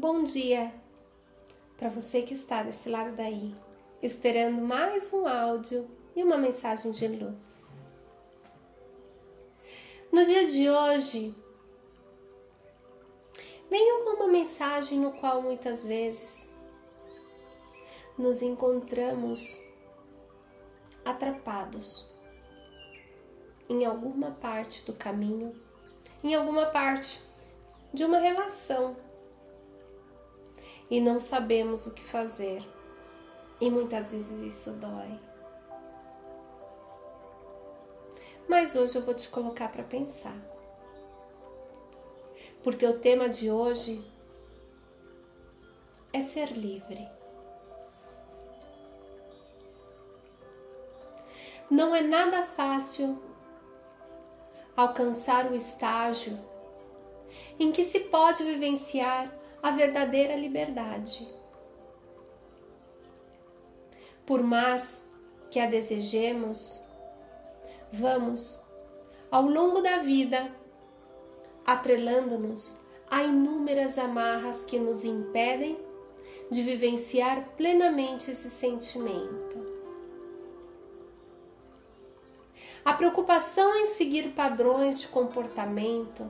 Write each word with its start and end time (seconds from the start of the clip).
Bom 0.00 0.22
dia 0.22 0.72
para 1.76 1.90
você 1.90 2.22
que 2.22 2.32
está 2.32 2.62
desse 2.62 2.88
lado 2.88 3.14
daí, 3.14 3.54
esperando 4.02 4.58
mais 4.62 5.12
um 5.12 5.28
áudio 5.28 5.86
e 6.16 6.22
uma 6.22 6.38
mensagem 6.38 6.90
de 6.90 7.06
luz. 7.06 7.66
No 10.10 10.24
dia 10.24 10.48
de 10.48 10.70
hoje, 10.70 11.34
venho 13.68 14.04
com 14.04 14.24
uma 14.24 14.28
mensagem 14.28 14.98
no 14.98 15.12
qual 15.12 15.42
muitas 15.42 15.84
vezes 15.84 16.48
nos 18.16 18.40
encontramos 18.40 19.60
atrapados 21.04 22.08
em 23.68 23.84
alguma 23.84 24.30
parte 24.30 24.82
do 24.86 24.94
caminho, 24.94 25.54
em 26.24 26.34
alguma 26.34 26.70
parte 26.70 27.20
de 27.92 28.02
uma 28.02 28.18
relação 28.18 28.96
e 30.90 31.00
não 31.00 31.20
sabemos 31.20 31.86
o 31.86 31.94
que 31.94 32.02
fazer. 32.02 32.62
E 33.60 33.70
muitas 33.70 34.10
vezes 34.10 34.40
isso 34.40 34.72
dói. 34.72 35.18
Mas 38.48 38.74
hoje 38.74 38.96
eu 38.96 39.02
vou 39.02 39.14
te 39.14 39.28
colocar 39.28 39.70
para 39.70 39.84
pensar. 39.84 40.36
Porque 42.64 42.84
o 42.84 42.98
tema 42.98 43.28
de 43.28 43.50
hoje 43.50 44.02
é 46.12 46.20
ser 46.20 46.50
livre. 46.52 47.08
Não 51.70 51.94
é 51.94 52.02
nada 52.02 52.42
fácil 52.42 53.22
alcançar 54.76 55.52
o 55.52 55.54
estágio 55.54 56.36
em 57.58 57.70
que 57.70 57.84
se 57.84 58.00
pode 58.00 58.42
vivenciar 58.42 59.39
a 59.62 59.70
verdadeira 59.70 60.34
liberdade. 60.34 61.28
Por 64.24 64.42
mais 64.42 65.06
que 65.50 65.58
a 65.58 65.66
desejemos, 65.66 66.82
vamos, 67.92 68.60
ao 69.30 69.42
longo 69.42 69.80
da 69.80 69.98
vida, 69.98 70.54
atrelando-nos 71.66 72.80
a 73.10 73.24
inúmeras 73.24 73.98
amarras 73.98 74.64
que 74.64 74.78
nos 74.78 75.04
impedem 75.04 75.78
de 76.50 76.62
vivenciar 76.62 77.48
plenamente 77.56 78.30
esse 78.30 78.48
sentimento. 78.48 79.70
A 82.84 82.94
preocupação 82.94 83.76
em 83.76 83.86
seguir 83.86 84.30
padrões 84.30 85.00
de 85.00 85.08
comportamento 85.08 86.26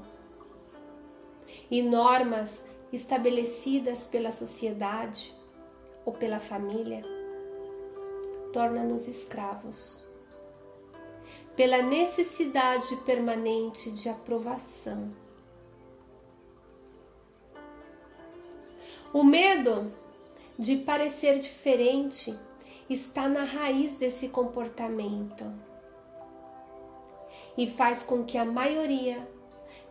e 1.71 1.81
normas 1.81 2.67
estabelecidas 2.93 4.07
pela 4.07 4.33
sociedade 4.33 5.35
ou 6.05 6.13
pela 6.13 6.41
família 6.41 7.05
torna-nos 8.53 9.09
escravos. 9.09 10.09
Pela 11.57 11.83
necessidade 11.83 12.97
permanente 13.05 13.91
de 13.91 14.09
aprovação. 14.09 15.13
O 19.13 19.25
medo 19.25 19.93
de 20.59 20.77
parecer 20.77 21.39
diferente 21.39 22.37
está 22.89 23.29
na 23.29 23.45
raiz 23.45 23.97
desse 23.97 24.29
comportamento 24.29 25.45
e 27.59 27.67
faz 27.67 28.03
com 28.03 28.25
que 28.25 28.39
a 28.39 28.45
maioria 28.45 29.27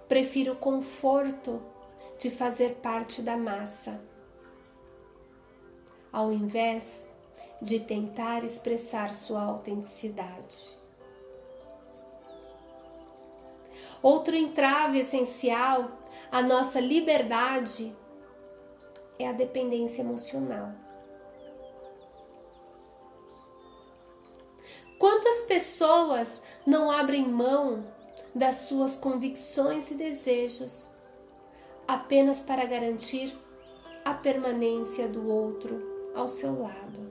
prefira 0.07 0.53
o 0.53 0.55
conforto 0.55 1.61
de 2.19 2.29
fazer 2.29 2.75
parte 2.75 3.21
da 3.21 3.37
massa, 3.37 4.03
ao 6.11 6.33
invés 6.33 7.07
de 7.61 7.79
tentar 7.79 8.43
expressar 8.43 9.15
sua 9.15 9.41
autenticidade. 9.41 10.77
Outro 14.03 14.35
entrave 14.35 14.99
essencial 14.99 15.91
à 16.29 16.41
nossa 16.41 16.81
liberdade 16.81 17.95
é 19.17 19.27
a 19.27 19.33
dependência 19.33 20.01
emocional. 20.01 20.73
Quantas 24.97 25.41
pessoas 25.43 26.43
não 26.65 26.91
abrem 26.91 27.25
mão 27.25 27.85
das 28.35 28.55
suas 28.57 28.97
convicções 28.97 29.89
e 29.91 29.95
desejos 29.95 30.98
apenas 31.89 32.39
para 32.39 32.65
garantir 32.65 33.35
a 34.05 34.13
permanência 34.13 35.07
do 35.07 35.27
outro 35.27 36.11
ao 36.13 36.27
seu 36.27 36.61
lado. 36.61 37.09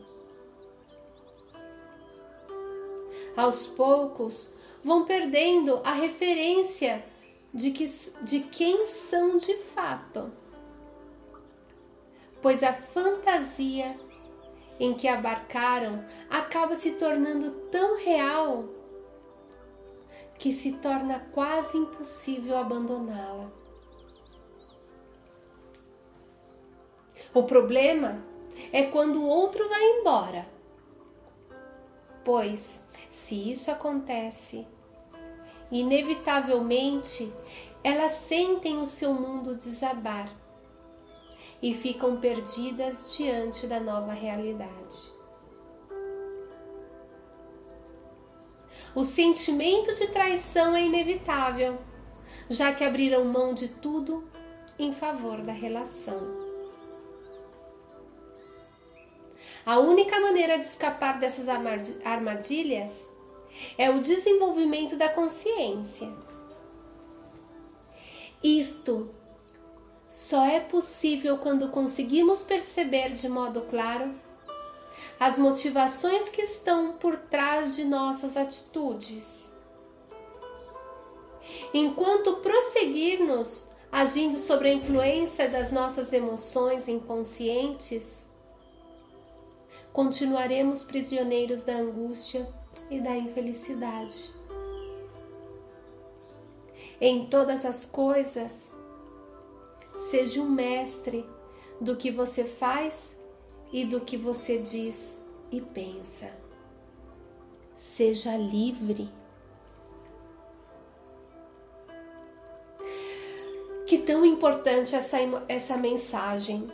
Aos 3.36 3.66
poucos, 3.66 4.54
vão 4.84 5.04
perdendo 5.04 5.80
a 5.82 5.90
referência 5.90 7.04
de, 7.52 7.72
que, 7.72 7.86
de 8.22 8.38
quem 8.38 8.86
são 8.86 9.36
de 9.36 9.54
fato, 9.54 10.30
pois 12.40 12.62
a 12.62 12.72
fantasia 12.72 13.96
em 14.78 14.94
que 14.94 15.08
abarcaram 15.08 16.04
acaba 16.30 16.76
se 16.76 16.92
tornando 16.92 17.50
tão 17.68 17.98
real 17.98 18.64
que 20.38 20.52
se 20.52 20.74
torna 20.74 21.18
quase 21.32 21.76
impossível 21.76 22.56
abandoná-la. 22.56 23.58
O 27.34 27.42
problema 27.42 28.24
é 28.72 28.84
quando 28.84 29.20
o 29.20 29.26
outro 29.26 29.68
vai 29.68 29.84
embora. 29.84 30.46
Pois, 32.24 32.84
se 33.10 33.50
isso 33.50 33.70
acontece, 33.70 34.66
inevitavelmente 35.70 37.32
elas 37.82 38.12
sentem 38.12 38.78
o 38.78 38.86
seu 38.86 39.14
mundo 39.14 39.54
desabar 39.54 40.28
e 41.62 41.72
ficam 41.72 42.16
perdidas 42.16 43.16
diante 43.16 43.66
da 43.66 43.80
nova 43.80 44.12
realidade. 44.12 45.12
O 48.94 49.04
sentimento 49.04 49.94
de 49.94 50.08
traição 50.08 50.74
é 50.74 50.82
inevitável, 50.82 51.78
já 52.48 52.72
que 52.72 52.82
abriram 52.82 53.24
mão 53.24 53.54
de 53.54 53.68
tudo 53.68 54.28
em 54.78 54.92
favor 54.92 55.42
da 55.42 55.52
relação. 55.52 56.47
A 59.68 59.78
única 59.78 60.18
maneira 60.18 60.58
de 60.58 60.64
escapar 60.64 61.18
dessas 61.18 61.46
armadilhas 61.46 63.06
é 63.76 63.90
o 63.90 64.00
desenvolvimento 64.00 64.96
da 64.96 65.10
consciência. 65.10 66.10
Isto 68.42 69.10
só 70.08 70.46
é 70.46 70.58
possível 70.58 71.36
quando 71.36 71.68
conseguimos 71.68 72.42
perceber 72.42 73.10
de 73.10 73.28
modo 73.28 73.60
claro 73.60 74.14
as 75.20 75.36
motivações 75.36 76.30
que 76.30 76.40
estão 76.40 76.94
por 76.94 77.18
trás 77.18 77.76
de 77.76 77.84
nossas 77.84 78.38
atitudes. 78.38 79.52
Enquanto 81.74 82.38
prosseguirmos 82.38 83.68
agindo 83.92 84.38
sobre 84.38 84.70
a 84.70 84.72
influência 84.72 85.46
das 85.46 85.70
nossas 85.70 86.14
emoções 86.14 86.88
inconscientes, 86.88 88.26
continuaremos 89.98 90.84
prisioneiros 90.84 91.64
da 91.64 91.72
angústia 91.72 92.48
e 92.88 93.00
da 93.00 93.16
infelicidade. 93.16 94.30
Em 97.00 97.26
todas 97.26 97.64
as 97.64 97.84
coisas, 97.84 98.72
seja 99.96 100.40
um 100.40 100.48
mestre 100.48 101.28
do 101.80 101.96
que 101.96 102.12
você 102.12 102.44
faz 102.44 103.18
e 103.72 103.84
do 103.84 104.00
que 104.00 104.16
você 104.16 104.58
diz 104.58 105.20
e 105.50 105.60
pensa. 105.60 106.30
Seja 107.74 108.36
livre. 108.36 109.10
Que 113.84 113.98
tão 113.98 114.24
importante 114.24 114.94
essa, 114.94 115.18
essa 115.48 115.76
mensagem. 115.76 116.70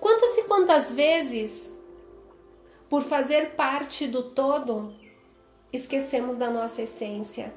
Quantas 0.00 0.36
e 0.38 0.42
quantas 0.42 0.90
vezes 0.90 1.77
por 2.88 3.02
fazer 3.02 3.50
parte 3.50 4.06
do 4.06 4.22
todo, 4.22 4.94
esquecemos 5.72 6.36
da 6.36 6.50
nossa 6.50 6.82
essência. 6.82 7.52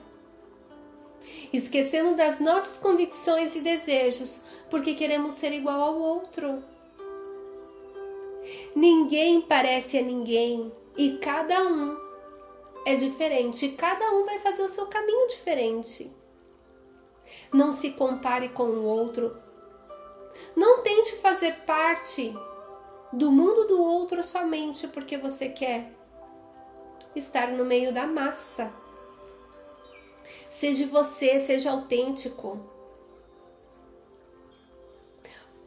Esquecemos 1.54 2.18
das 2.18 2.40
nossas 2.40 2.78
convicções 2.78 3.56
e 3.56 3.62
desejos 3.62 4.42
porque 4.70 4.96
queremos 4.96 5.34
ser 5.36 5.54
igual 5.54 5.82
ao 5.82 6.00
outro. 6.00 6.64
Ninguém 8.76 9.42
parece 9.42 9.98
a 9.98 10.02
ninguém 10.02 10.72
e 10.98 11.18
cada 11.18 11.64
um 11.64 11.98
é 12.86 12.96
diferente, 12.96 13.70
cada 13.70 14.12
um 14.12 14.26
vai 14.26 14.40
fazer 14.40 14.64
o 14.64 14.70
seu 14.70 14.88
caminho 14.88 15.28
diferente. 15.28 16.12
Não 17.54 17.72
se 17.72 17.92
compare 17.92 18.50
com 18.50 18.64
o 18.64 18.84
outro, 18.84 19.36
Não 20.56 20.82
tente 20.82 21.16
fazer 21.18 21.54
parte 21.66 22.34
do 23.12 23.32
mundo 23.32 23.68
do 23.68 23.82
outro 23.82 24.24
somente 24.24 24.88
porque 24.88 25.18
você 25.18 25.50
quer 25.50 25.92
estar 27.16 27.52
no 27.52 27.66
meio 27.66 27.94
da 27.94 28.08
massa. 28.08 28.72
Seja 30.50 30.86
você, 30.86 31.40
seja 31.40 31.72
autêntico. 31.72 32.60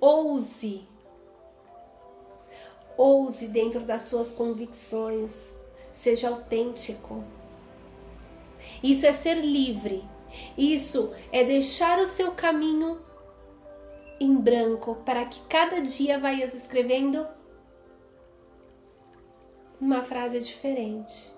Ouse. 0.01 0.87
Ouse 2.97 3.49
dentro 3.49 3.81
das 3.81 4.03
suas 4.03 4.31
convicções. 4.31 5.53
Seja 5.93 6.29
autêntico. 6.29 7.25
Isso 8.83 9.07
é 9.07 9.13
ser 9.13 9.37
livre. 9.37 10.05
Isso 10.57 11.13
é 11.31 11.45
deixar 11.45 11.99
o 11.99 12.07
seu 12.07 12.33
caminho 12.33 13.01
em 14.21 14.37
branco 14.37 14.97
para 15.05 15.25
que 15.25 15.41
cada 15.49 15.81
dia 15.81 16.19
vaias 16.19 16.55
escrevendo 16.55 17.27
uma 19.81 20.03
frase 20.03 20.39
diferente. 20.41 21.33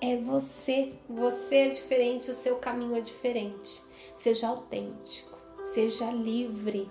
É 0.00 0.16
você, 0.16 0.92
você 1.08 1.56
é 1.56 1.68
diferente, 1.68 2.30
o 2.30 2.34
seu 2.34 2.56
caminho 2.56 2.96
é 2.96 3.00
diferente. 3.00 3.82
Seja 4.16 4.48
autêntico, 4.48 5.38
seja 5.62 6.10
livre. 6.10 6.90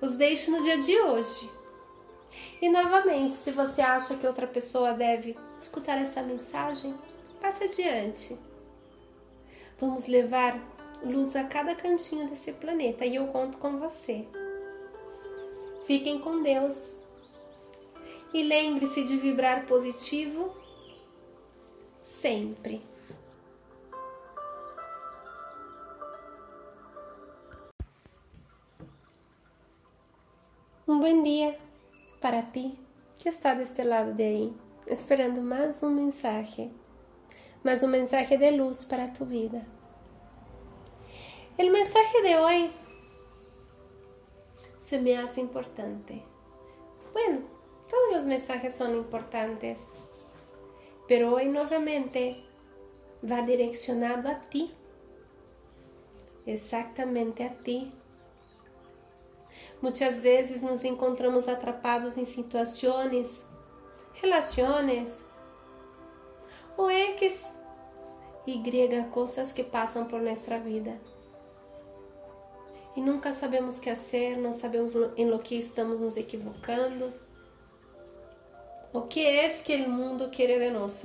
Os 0.00 0.16
deixo 0.16 0.50
no 0.50 0.62
dia 0.62 0.78
de 0.78 0.98
hoje. 1.00 1.48
E 2.60 2.68
novamente, 2.68 3.34
se 3.34 3.52
você 3.52 3.80
acha 3.80 4.16
que 4.16 4.26
outra 4.26 4.46
pessoa 4.46 4.94
deve 4.94 5.38
escutar 5.58 5.98
essa 5.98 6.22
mensagem, 6.22 6.98
passe 7.40 7.64
adiante. 7.64 8.36
Vamos 9.82 10.06
levar 10.06 10.60
luz 11.02 11.34
a 11.34 11.42
cada 11.42 11.74
cantinho 11.74 12.28
desse 12.28 12.52
planeta 12.52 13.04
e 13.04 13.16
eu 13.16 13.26
conto 13.26 13.58
com 13.58 13.80
você. 13.80 14.24
Fiquem 15.88 16.20
com 16.20 16.40
Deus. 16.40 17.00
E 18.32 18.44
lembre-se 18.44 19.02
de 19.02 19.16
vibrar 19.16 19.66
positivo 19.66 20.54
sempre. 22.00 22.80
Um 30.86 31.00
bom 31.00 31.24
dia 31.24 31.58
para 32.20 32.40
ti 32.40 32.78
que 33.18 33.28
está 33.28 33.52
deste 33.52 33.82
lado 33.82 34.14
de 34.14 34.22
aí, 34.22 34.52
esperando 34.86 35.40
mais 35.40 35.82
um 35.82 35.90
mensagem 35.90 36.81
mas 37.62 37.82
un 37.82 37.90
mensaje 37.90 38.38
de 38.38 38.52
luz 38.52 38.84
para 38.84 39.12
tu 39.12 39.24
vida. 39.24 39.62
El 41.58 41.70
mensaje 41.70 42.22
de 42.22 42.36
hoy 42.36 42.70
se 44.80 45.00
me 45.00 45.16
hace 45.16 45.40
importante. 45.40 46.22
Bueno, 47.12 47.40
todos 47.88 48.12
los 48.12 48.24
mensajes 48.24 48.74
son 48.74 48.94
importantes, 48.94 49.92
pero 51.06 51.34
hoy 51.34 51.46
nuevamente 51.46 52.42
va 53.30 53.42
direccionado 53.42 54.28
a 54.28 54.40
ti, 54.40 54.74
exactamente 56.46 57.44
a 57.44 57.54
ti. 57.62 57.92
Muitas 59.80 60.22
vezes 60.22 60.62
nos 60.62 60.84
encontramos 60.84 61.48
atrapados 61.48 62.16
em 62.16 62.24
situações, 62.24 63.46
relações, 64.14 65.26
o 66.76 66.90
X, 66.90 67.54
Y 68.46 69.10
coisas 69.10 69.52
que 69.52 69.64
passam 69.64 70.06
por 70.06 70.20
nossa 70.20 70.58
vida. 70.58 70.98
E 72.94 73.00
nunca 73.00 73.32
sabemos 73.32 73.78
o 73.78 73.80
que 73.80 73.90
fazer, 73.90 74.36
não 74.36 74.52
sabemos 74.52 74.94
em 75.16 75.28
lo 75.28 75.38
que 75.38 75.56
estamos 75.56 76.00
nos 76.00 76.16
equivocando. 76.16 77.12
O 78.92 79.02
que 79.02 79.24
é 79.24 79.48
que 79.48 79.76
o 79.76 79.88
mundo 79.88 80.28
quer 80.28 80.58
de 80.58 80.70
nós? 80.70 81.02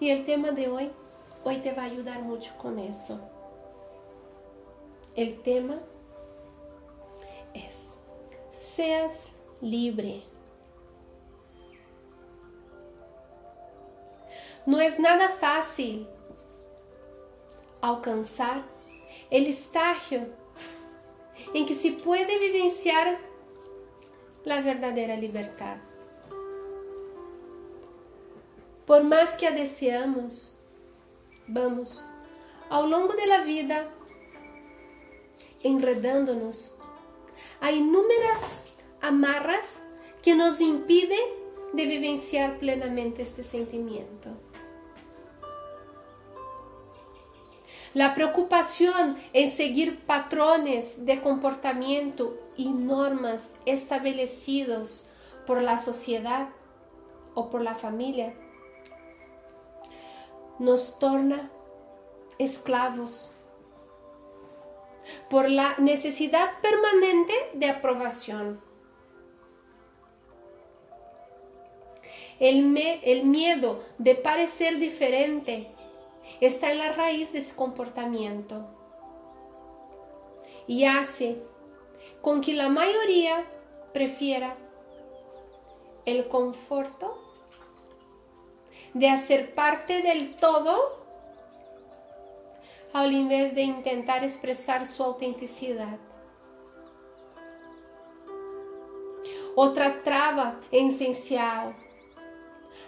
E 0.00 0.14
o 0.14 0.24
tema 0.24 0.50
de 0.52 0.68
hoje, 0.68 0.90
hoje 1.44 1.60
te 1.60 1.70
vai 1.72 1.90
ajudar 1.90 2.20
muito 2.20 2.52
com 2.54 2.76
isso. 2.88 3.20
O 5.16 5.42
tema 5.42 5.80
é 7.54 7.68
Seas 8.50 9.30
livre. 9.60 10.29
Não 14.66 14.80
é 14.80 14.88
nada 14.98 15.28
fácil 15.28 16.06
alcançar 17.80 18.66
o 19.30 19.34
estágio 19.34 20.32
em 21.54 21.64
que 21.64 21.74
se 21.74 21.92
pode 21.92 22.38
vivenciar 22.38 23.20
a 24.48 24.60
verdadeira 24.60 25.14
liberdade. 25.14 25.80
Por 28.84 29.02
mais 29.04 29.36
que 29.36 29.46
a 29.46 29.50
deseamos, 29.50 30.52
vamos, 31.48 32.04
ao 32.68 32.84
longo 32.84 33.14
da 33.14 33.38
vida, 33.40 33.88
enredando-nos 35.62 36.76
a 37.60 37.70
inúmeras 37.70 38.74
amarras 39.00 39.82
que 40.22 40.34
nos 40.34 40.60
impidem 40.60 41.38
de 41.72 41.86
vivenciar 41.86 42.58
plenamente 42.58 43.22
este 43.22 43.42
sentimento. 43.42 44.49
La 47.92 48.14
preocupación 48.14 49.18
en 49.32 49.50
seguir 49.50 50.00
patrones 50.00 51.04
de 51.06 51.20
comportamiento 51.20 52.38
y 52.56 52.68
normas 52.68 53.56
establecidos 53.66 55.10
por 55.46 55.60
la 55.60 55.76
sociedad 55.76 56.48
o 57.34 57.50
por 57.50 57.62
la 57.62 57.74
familia 57.74 58.32
nos 60.60 60.98
torna 60.98 61.50
esclavos 62.38 63.34
por 65.28 65.50
la 65.50 65.74
necesidad 65.78 66.60
permanente 66.60 67.34
de 67.54 67.70
aprobación. 67.70 68.60
El, 72.38 72.76
el 73.02 73.24
miedo 73.24 73.82
de 73.98 74.14
parecer 74.14 74.78
diferente 74.78 75.72
está 76.40 76.72
en 76.72 76.78
la 76.78 76.92
raíz 76.92 77.32
de 77.32 77.40
ese 77.40 77.54
comportamiento 77.54 78.66
y 80.66 80.84
hace 80.84 81.42
con 82.22 82.40
que 82.40 82.54
la 82.54 82.68
mayoría 82.68 83.44
prefiera 83.92 84.56
el 86.06 86.28
conforto 86.28 87.18
de 88.94 89.08
hacer 89.08 89.54
parte 89.54 90.02
del 90.02 90.36
todo 90.36 90.98
al 92.92 93.12
invés 93.12 93.54
de 93.54 93.62
intentar 93.62 94.24
expresar 94.24 94.86
su 94.86 95.02
autenticidad. 95.02 95.98
Otra 99.54 100.02
traba 100.02 100.58
esencial 100.70 101.74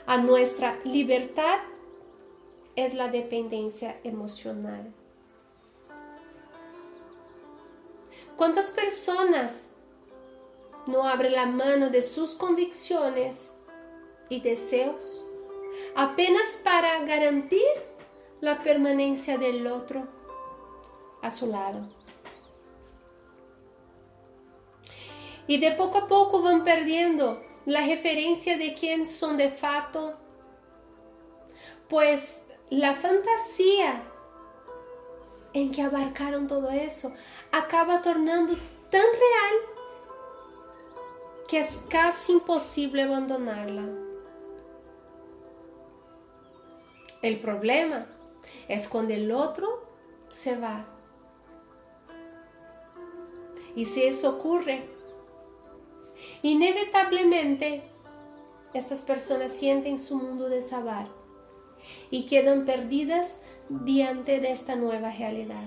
a 0.06 0.16
nuestra 0.16 0.78
libertad 0.84 1.58
es 2.76 2.94
la 2.94 3.08
dependencia 3.08 4.00
emocional. 4.04 4.92
¿Cuántas 8.36 8.70
personas 8.70 9.70
no 10.86 11.06
abren 11.06 11.32
la 11.32 11.46
mano 11.46 11.90
de 11.90 12.02
sus 12.02 12.34
convicciones 12.34 13.54
y 14.28 14.40
deseos 14.40 15.26
apenas 15.94 16.60
para 16.64 17.04
garantir 17.04 17.60
la 18.40 18.62
permanencia 18.62 19.38
del 19.38 19.66
otro 19.66 20.08
a 21.22 21.30
su 21.30 21.46
lado? 21.46 21.86
Y 25.46 25.58
de 25.60 25.72
poco 25.72 25.98
a 25.98 26.06
poco 26.06 26.40
van 26.40 26.64
perdiendo 26.64 27.42
la 27.66 27.86
referencia 27.86 28.56
de 28.56 28.74
quién 28.74 29.06
son 29.06 29.36
de 29.36 29.50
fato, 29.50 30.14
pues 31.88 32.41
la 32.78 32.94
fantasía 32.94 34.02
en 35.52 35.70
que 35.70 35.82
abarcaron 35.82 36.46
todo 36.46 36.70
eso 36.70 37.12
acaba 37.50 38.00
tornando 38.00 38.54
tan 38.90 39.02
real 39.02 39.54
que 41.48 41.60
es 41.60 41.78
casi 41.90 42.32
imposible 42.32 43.02
abandonarla. 43.02 43.86
El 47.20 47.40
problema 47.40 48.06
es 48.68 48.88
cuando 48.88 49.12
el 49.12 49.30
otro 49.32 49.86
se 50.30 50.58
va. 50.58 50.86
Y 53.76 53.84
si 53.84 54.04
eso 54.04 54.30
ocurre, 54.30 54.88
inevitablemente 56.40 57.82
estas 58.72 59.04
personas 59.04 59.52
sienten 59.52 59.98
su 59.98 60.16
mundo 60.16 60.48
desabar 60.48 61.06
y 62.10 62.26
quedan 62.26 62.64
perdidas 62.64 63.40
diante 63.68 64.40
de 64.40 64.52
esta 64.52 64.76
nueva 64.76 65.10
realidad. 65.10 65.64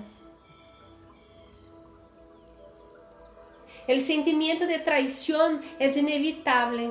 El 3.86 4.00
sentimiento 4.00 4.66
de 4.66 4.80
traición 4.80 5.62
es 5.78 5.96
inevitable, 5.96 6.90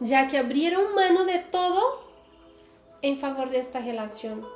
ya 0.00 0.26
que 0.26 0.38
abrieron 0.38 0.94
mano 0.94 1.24
de 1.24 1.38
todo 1.38 2.02
en 3.00 3.18
favor 3.18 3.50
de 3.50 3.60
esta 3.60 3.80
relación. 3.80 4.46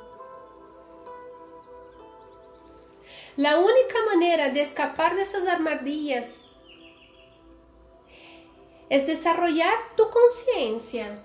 La 3.36 3.58
única 3.58 3.96
manera 4.12 4.50
de 4.50 4.60
escapar 4.60 5.14
de 5.14 5.22
esas 5.22 5.46
armadillas 5.46 6.44
es 8.90 9.06
desarrollar 9.06 9.72
tu 9.96 10.10
conciencia. 10.10 11.22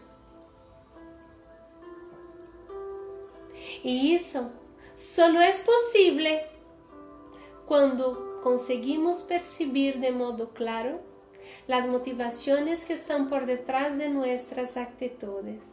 Y 3.84 4.16
eso 4.16 4.52
solo 4.96 5.42
es 5.42 5.62
posible 5.62 6.46
cuando 7.68 8.40
conseguimos 8.42 9.24
percibir 9.24 10.00
de 10.00 10.12
modo 10.12 10.54
claro 10.54 11.02
las 11.68 11.88
motivaciones 11.88 12.86
que 12.86 12.94
están 12.94 13.30
por 13.30 13.46
detrás 13.46 13.98
de 13.98 14.10
nuestras 14.10 14.78
actitudes. 14.78 15.64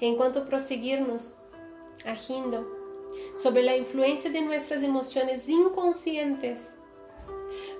En 0.00 0.16
cuanto 0.16 0.46
proseguirnos 0.46 1.36
agindo 2.04 2.66
sobre 3.34 3.62
la 3.62 3.76
influencia 3.76 4.30
de 4.30 4.40
nuestras 4.40 4.82
emociones 4.82 5.48
inconscientes, 5.48 6.72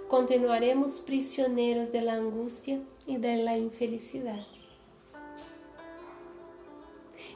continuaremos 0.08 1.00
prisioneros 1.00 1.90
de 1.90 2.02
la 2.02 2.14
angustia 2.14 2.80
y 3.06 3.16
de 3.16 3.36
la 3.38 3.56
infelicidad. 3.56 4.46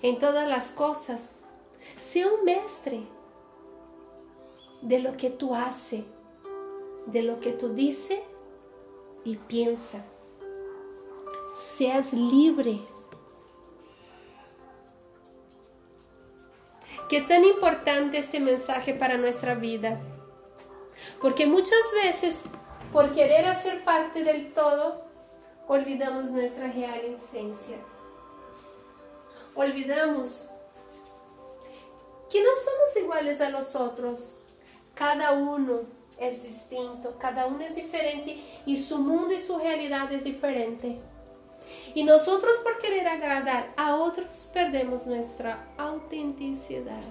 En 0.06 0.20
todas 0.20 0.48
las 0.48 0.70
cosas, 0.70 1.34
sea 1.96 2.28
un 2.28 2.44
mestre 2.44 3.00
de 4.80 5.00
lo 5.00 5.16
que 5.16 5.30
tú 5.30 5.52
haces, 5.52 6.04
de 7.06 7.22
lo 7.22 7.40
que 7.40 7.50
tú 7.50 7.70
dices 7.70 8.20
y 9.24 9.34
piensa. 9.34 10.04
Seas 11.56 12.12
libre 12.12 12.78
Qué 17.08 17.20
tan 17.22 17.44
importante 17.44 18.18
este 18.18 18.38
mensaje 18.38 18.94
para 18.94 19.16
nuestra 19.16 19.56
vida. 19.56 19.98
Porque 21.20 21.48
muchas 21.48 21.82
veces, 22.04 22.44
por 22.92 23.10
querer 23.10 23.46
hacer 23.46 23.82
parte 23.82 24.22
del 24.22 24.52
todo, 24.52 25.04
olvidamos 25.66 26.30
nuestra 26.30 26.70
real 26.70 27.00
esencia. 27.06 27.78
Olvidamos 29.56 30.50
que 32.30 32.42
no 32.42 32.50
somos 32.54 32.96
iguales 33.02 33.40
a 33.40 33.50
los 33.50 33.74
otros. 33.74 34.38
Cada 34.94 35.32
uno 35.32 35.80
es 36.18 36.42
distinto, 36.42 37.16
cada 37.18 37.46
uno 37.46 37.64
es 37.64 37.74
diferente 37.74 38.42
y 38.64 38.76
su 38.76 38.98
mundo 38.98 39.34
y 39.34 39.40
su 39.40 39.58
realidad 39.58 40.12
es 40.12 40.24
diferente. 40.24 41.00
Y 41.94 42.04
nosotros 42.04 42.52
por 42.62 42.78
querer 42.78 43.08
agradar 43.08 43.72
a 43.76 43.96
otros 43.96 44.48
perdemos 44.52 45.06
nuestra 45.06 45.66
autenticidad. 45.78 47.02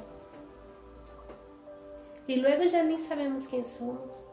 Y 2.28 2.38
luego 2.38 2.64
ya 2.64 2.84
ni 2.84 2.98
sabemos 2.98 3.48
quién 3.48 3.66
somos. 3.66 4.30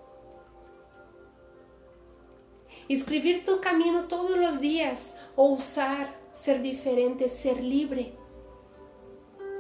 Escribir 2.89 3.45
tu 3.45 3.61
camino 3.61 4.05
todos 4.05 4.37
los 4.37 4.61
días 4.61 5.15
o 5.37 5.53
usar, 5.53 6.15
ser 6.33 6.63
diferente, 6.63 7.29
ser 7.29 7.63
libre, 7.63 8.15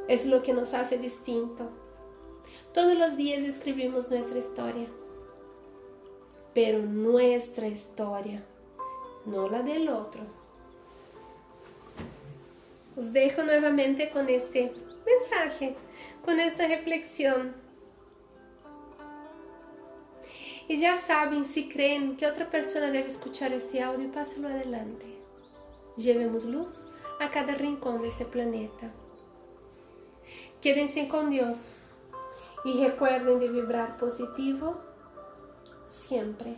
es 0.08 0.26
lo 0.26 0.42
que 0.42 0.52
nos 0.52 0.74
hace 0.74 0.98
distinto. 0.98 1.70
Todos 2.74 2.96
los 2.96 3.16
días 3.16 3.42
escribimos 3.42 4.10
nuestra 4.10 4.38
historia, 4.38 4.86
pero 6.54 6.80
nuestra 6.80 7.68
historia, 7.68 8.44
no 9.26 9.48
la 9.48 9.62
del 9.62 9.88
otro. 9.88 10.22
Os 12.96 13.12
dejo 13.12 13.42
nuevamente 13.42 14.10
con 14.10 14.28
este 14.28 14.72
mensaje, 15.06 15.74
con 16.24 16.40
esta 16.40 16.66
reflexión. 16.66 17.54
Y 20.68 20.78
ya 20.78 20.96
saben, 20.96 21.44
si 21.44 21.68
creen 21.68 22.16
que 22.16 22.26
otra 22.26 22.50
persona 22.50 22.90
debe 22.90 23.08
escuchar 23.08 23.52
este 23.52 23.82
audio, 23.82 24.10
pásenlo 24.12 24.48
adelante. 24.48 25.21
Llevemos 25.96 26.44
luz 26.46 26.86
a 27.20 27.30
cada 27.30 27.54
rincón 27.54 28.00
de 28.00 28.08
este 28.08 28.24
planeta. 28.24 28.90
Quédense 30.60 31.08
con 31.08 31.28
Dios 31.28 31.76
y 32.64 32.82
recuerden 32.82 33.40
de 33.40 33.48
vibrar 33.48 33.96
positivo 33.96 34.78
siempre. 35.86 36.56